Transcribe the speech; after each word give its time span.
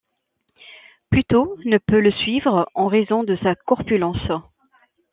Pluto 1.11 1.57
ne 1.63 1.77
peut 1.77 1.99
le 1.99 2.09
suivre 2.11 2.67
en 2.73 2.87
raison 2.87 3.23
de 3.23 3.37
sa 3.43 3.53
corpulence. 3.53 4.31